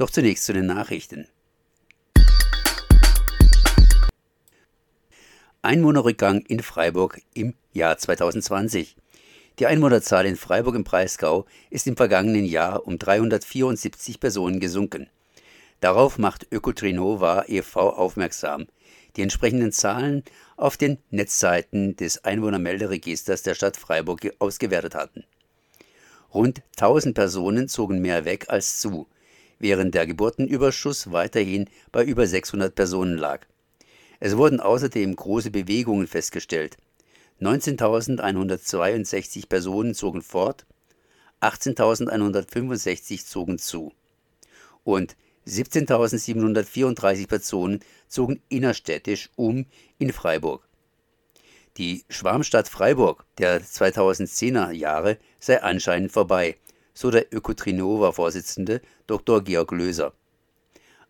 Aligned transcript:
Doch 0.00 0.08
zunächst 0.08 0.46
zu 0.46 0.54
den 0.54 0.64
Nachrichten. 0.64 1.28
Einwohnerrückgang 5.60 6.40
in 6.48 6.60
Freiburg 6.60 7.20
im 7.34 7.52
Jahr 7.74 7.98
2020. 7.98 8.96
Die 9.58 9.66
Einwohnerzahl 9.66 10.24
in 10.24 10.36
Freiburg 10.36 10.74
im 10.76 10.84
Breisgau 10.84 11.44
ist 11.68 11.86
im 11.86 11.98
vergangenen 11.98 12.46
Jahr 12.46 12.86
um 12.86 12.96
374 12.96 14.20
Personen 14.20 14.58
gesunken. 14.58 15.10
Darauf 15.80 16.16
macht 16.16 16.46
Ökotrinova 16.50 17.44
e.V. 17.48 17.90
aufmerksam. 17.90 18.68
Die 19.16 19.22
entsprechenden 19.22 19.70
Zahlen 19.70 20.24
auf 20.56 20.78
den 20.78 20.96
Netzseiten 21.10 21.94
des 21.96 22.24
Einwohnermelderegisters 22.24 23.42
der 23.42 23.54
Stadt 23.54 23.76
Freiburg 23.76 24.32
ausgewertet 24.38 24.94
hatten. 24.94 25.24
Rund 26.32 26.62
1000 26.78 27.14
Personen 27.14 27.68
zogen 27.68 28.00
mehr 28.00 28.24
weg 28.24 28.46
als 28.48 28.80
zu, 28.80 29.06
während 29.60 29.94
der 29.94 30.08
Geburtenüberschuss 30.08 31.12
weiterhin 31.12 31.70
bei 31.92 32.04
über 32.04 32.26
600 32.26 32.74
Personen 32.74 33.16
lag. 33.16 33.46
Es 34.18 34.36
wurden 34.36 34.58
außerdem 34.58 35.14
große 35.14 35.52
Bewegungen 35.52 36.08
festgestellt. 36.08 36.76
19.162 37.40 39.48
Personen 39.48 39.94
zogen 39.94 40.22
fort, 40.22 40.66
18.165 41.40 43.24
zogen 43.24 43.58
zu 43.58 43.92
und 44.84 45.16
17.734 45.46 47.26
Personen 47.26 47.80
zogen 48.08 48.42
innerstädtisch 48.48 49.30
um 49.36 49.66
in 49.98 50.12
Freiburg. 50.12 50.66
Die 51.76 52.04
Schwarmstadt 52.10 52.68
Freiburg 52.68 53.24
der 53.38 53.62
2010er 53.62 54.72
Jahre 54.72 55.18
sei 55.38 55.62
anscheinend 55.62 56.12
vorbei, 56.12 56.56
so 56.94 57.10
der 57.10 57.32
Ökotrinova-Vorsitzende 57.32 58.80
Dr. 59.06 59.42
Georg 59.42 59.72
Löser. 59.72 60.12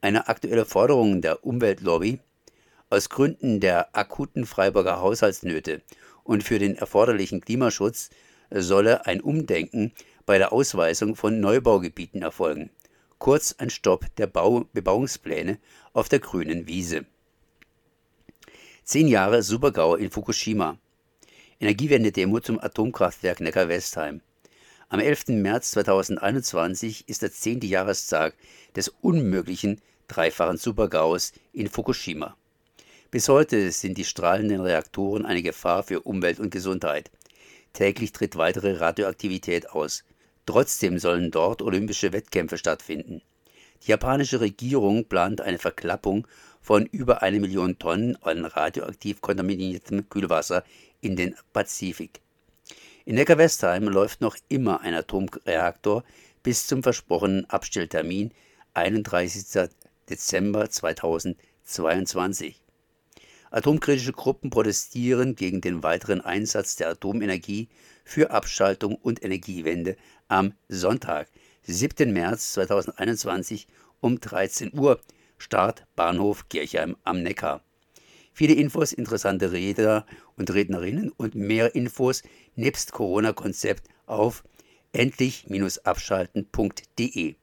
Eine 0.00 0.28
aktuelle 0.28 0.64
Forderung 0.64 1.22
der 1.22 1.44
Umweltlobby 1.44 2.20
aus 2.90 3.08
Gründen 3.08 3.60
der 3.60 3.96
akuten 3.96 4.46
Freiburger 4.46 5.00
Haushaltsnöte 5.00 5.82
und 6.24 6.44
für 6.44 6.58
den 6.58 6.76
erforderlichen 6.76 7.40
Klimaschutz 7.40 8.10
solle 8.50 9.06
ein 9.06 9.20
Umdenken 9.20 9.92
bei 10.26 10.38
der 10.38 10.52
Ausweisung 10.52 11.16
von 11.16 11.40
Neubaugebieten 11.40 12.22
erfolgen. 12.22 12.70
Kurz 13.18 13.54
ein 13.58 13.70
Stopp 13.70 14.06
der 14.16 14.26
Bau 14.26 14.66
Bebauungspläne 14.72 15.58
auf 15.92 16.08
der 16.08 16.20
grünen 16.20 16.66
Wiese. 16.66 17.06
Zehn 18.84 19.08
Jahre 19.08 19.42
Supergau 19.42 19.96
in 19.96 20.10
Fukushima. 20.10 20.78
Energiewende-Demo 21.60 22.40
zum 22.40 22.60
Atomkraftwerk 22.60 23.40
Neckar-Westheim. 23.40 24.20
Am 24.90 25.00
11. 25.00 25.28
März 25.28 25.72
2021 25.72 27.10
ist 27.10 27.20
der 27.20 27.30
zehnte 27.30 27.66
Jahrestag 27.66 28.34
des 28.74 28.88
unmöglichen 28.88 29.82
dreifachen 30.06 30.56
Supergaus 30.56 31.34
in 31.52 31.68
Fukushima. 31.68 32.38
Bis 33.10 33.28
heute 33.28 33.70
sind 33.70 33.98
die 33.98 34.06
strahlenden 34.06 34.62
Reaktoren 34.62 35.26
eine 35.26 35.42
Gefahr 35.42 35.82
für 35.82 36.00
Umwelt 36.00 36.40
und 36.40 36.48
Gesundheit. 36.48 37.10
Täglich 37.74 38.12
tritt 38.12 38.36
weitere 38.36 38.78
Radioaktivität 38.78 39.68
aus. 39.68 40.04
Trotzdem 40.46 40.98
sollen 40.98 41.30
dort 41.30 41.60
olympische 41.60 42.14
Wettkämpfe 42.14 42.56
stattfinden. 42.56 43.20
Die 43.82 43.90
japanische 43.90 44.40
Regierung 44.40 45.04
plant 45.04 45.42
eine 45.42 45.58
Verklappung 45.58 46.26
von 46.62 46.86
über 46.86 47.20
eine 47.20 47.40
Million 47.40 47.78
Tonnen 47.78 48.16
an 48.22 48.46
radioaktiv 48.46 49.20
kontaminiertem 49.20 50.08
Kühlwasser 50.08 50.64
in 51.02 51.14
den 51.14 51.36
Pazifik. 51.52 52.22
In 53.08 53.14
Neckar-Westheim 53.14 53.84
läuft 53.84 54.20
noch 54.20 54.36
immer 54.50 54.82
ein 54.82 54.92
Atomreaktor 54.92 56.04
bis 56.42 56.66
zum 56.66 56.82
versprochenen 56.82 57.46
Abstelltermin 57.46 58.34
31. 58.74 59.70
Dezember 60.10 60.68
2022. 60.68 62.60
Atomkritische 63.50 64.12
Gruppen 64.12 64.50
protestieren 64.50 65.36
gegen 65.36 65.62
den 65.62 65.82
weiteren 65.82 66.20
Einsatz 66.20 66.76
der 66.76 66.90
Atomenergie 66.90 67.70
für 68.04 68.30
Abschaltung 68.30 68.96
und 68.96 69.24
Energiewende 69.24 69.96
am 70.28 70.52
Sonntag, 70.68 71.30
7. 71.62 72.12
März 72.12 72.52
2021 72.52 73.68
um 74.00 74.20
13 74.20 74.78
Uhr, 74.78 75.00
Start 75.38 75.86
Bahnhof 75.96 76.50
Kirchheim 76.50 76.94
am 77.04 77.22
Neckar. 77.22 77.62
Viele 78.38 78.54
Infos, 78.54 78.92
interessante 78.92 79.50
Redner 79.50 80.06
und 80.36 80.54
Rednerinnen 80.54 81.10
und 81.10 81.34
mehr 81.34 81.74
Infos 81.74 82.22
nebst 82.54 82.92
Corona-Konzept 82.92 83.88
auf 84.06 84.44
endlich-abschalten.de. 84.92 87.34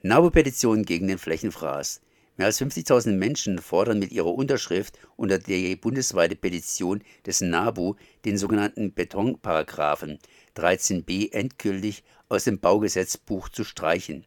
NABU-Petition 0.00 0.86
gegen 0.86 1.06
den 1.06 1.18
Flächenfraß. 1.18 2.00
Mehr 2.38 2.46
als 2.46 2.62
50.000 2.62 3.10
Menschen 3.10 3.58
fordern 3.58 3.98
mit 3.98 4.10
ihrer 4.10 4.32
Unterschrift 4.32 4.98
unter 5.16 5.38
der 5.38 5.76
bundesweite 5.76 6.34
Petition 6.34 7.02
des 7.26 7.42
NABU 7.42 7.96
den 8.24 8.38
sogenannten 8.38 8.94
Betonparagraphen 8.94 10.18
13b 10.56 11.34
endgültig 11.34 12.04
aus 12.30 12.44
dem 12.44 12.58
Baugesetzbuch 12.58 13.50
zu 13.50 13.64
streichen. 13.64 14.24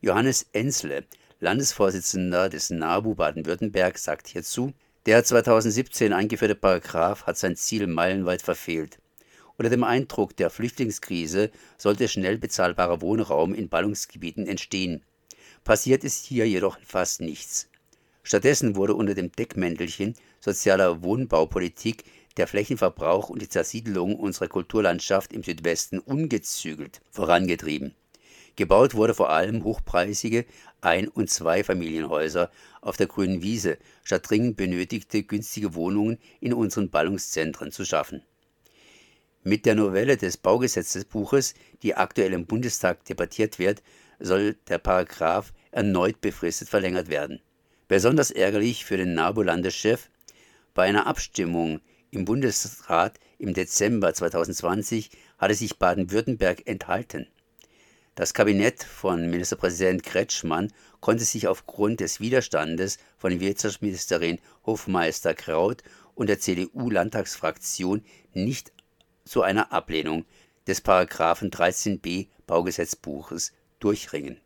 Johannes 0.00 0.46
Ensle, 0.54 1.04
Landesvorsitzender 1.42 2.48
des 2.48 2.70
NABU 2.70 3.16
Baden-Württemberg, 3.16 3.98
sagt 3.98 4.28
hierzu, 4.28 4.74
der 5.06 5.24
2017 5.24 6.12
eingeführte 6.12 6.54
Paragraph 6.54 7.24
hat 7.24 7.36
sein 7.36 7.56
Ziel 7.56 7.88
meilenweit 7.88 8.42
verfehlt. 8.42 9.00
Unter 9.56 9.68
dem 9.68 9.82
Eindruck 9.82 10.36
der 10.36 10.50
Flüchtlingskrise 10.50 11.50
sollte 11.78 12.06
schnell 12.06 12.38
bezahlbarer 12.38 13.00
Wohnraum 13.00 13.54
in 13.54 13.68
Ballungsgebieten 13.68 14.46
entstehen. 14.46 15.02
Passiert 15.64 16.04
ist 16.04 16.26
hier 16.26 16.48
jedoch 16.48 16.78
fast 16.86 17.20
nichts. 17.20 17.68
Stattdessen 18.22 18.76
wurde 18.76 18.94
unter 18.94 19.14
dem 19.14 19.32
Deckmäntelchen 19.32 20.14
sozialer 20.38 21.02
Wohnbaupolitik 21.02 22.04
der 22.36 22.46
Flächenverbrauch 22.46 23.30
und 23.30 23.42
die 23.42 23.48
Zersiedelung 23.48 24.14
unserer 24.14 24.46
Kulturlandschaft 24.46 25.32
im 25.32 25.42
Südwesten 25.42 25.98
ungezügelt 25.98 27.00
vorangetrieben. 27.10 27.96
Gebaut 28.56 28.94
wurde 28.94 29.14
vor 29.14 29.30
allem 29.30 29.64
hochpreisige 29.64 30.44
Ein- 30.80 31.08
und 31.08 31.30
Zweifamilienhäuser 31.30 32.50
auf 32.80 32.96
der 32.96 33.06
grünen 33.06 33.42
Wiese, 33.42 33.78
statt 34.04 34.28
dringend 34.28 34.56
benötigte 34.56 35.22
günstige 35.22 35.74
Wohnungen 35.74 36.18
in 36.40 36.52
unseren 36.52 36.90
Ballungszentren 36.90 37.72
zu 37.72 37.84
schaffen. 37.84 38.22
Mit 39.44 39.66
der 39.66 39.74
Novelle 39.74 40.16
des 40.16 40.36
Baugesetzbuches, 40.36 41.54
die 41.82 41.94
aktuell 41.94 42.32
im 42.32 42.46
Bundestag 42.46 43.04
debattiert 43.06 43.58
wird, 43.58 43.82
soll 44.20 44.56
der 44.68 44.78
Paragraph 44.78 45.52
erneut 45.70 46.20
befristet 46.20 46.68
verlängert 46.68 47.08
werden. 47.08 47.40
Besonders 47.88 48.30
ärgerlich 48.30 48.84
für 48.84 48.96
den 48.96 49.14
NABU-Landeschef, 49.14 50.10
bei 50.74 50.84
einer 50.84 51.06
Abstimmung 51.06 51.80
im 52.10 52.24
Bundesrat 52.24 53.18
im 53.38 53.52
Dezember 53.54 54.14
2020 54.14 55.10
hatte 55.38 55.54
sich 55.54 55.78
Baden-Württemberg 55.78 56.66
enthalten. 56.66 57.26
Das 58.14 58.34
Kabinett 58.34 58.82
von 58.84 59.30
Ministerpräsident 59.30 60.02
Kretschmann 60.02 60.70
konnte 61.00 61.24
sich 61.24 61.48
aufgrund 61.48 62.00
des 62.00 62.20
Widerstandes 62.20 62.98
von 63.16 63.40
Wirtschaftsministerin 63.40 64.38
Hofmeister 64.66 65.32
Kraut 65.32 65.82
und 66.14 66.26
der 66.26 66.38
CDU-Landtagsfraktion 66.38 68.04
nicht 68.34 68.70
zu 69.24 69.40
einer 69.40 69.72
Ablehnung 69.72 70.26
des 70.66 70.82
Paragraphen 70.82 71.50
13b 71.50 72.28
Baugesetzbuches 72.46 73.54
durchringen 73.80 74.41